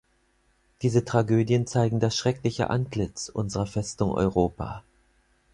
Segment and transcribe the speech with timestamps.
[0.81, 4.81] Diese Tragödien zeigen das schreckliche Antlitz unserer Festung Europa.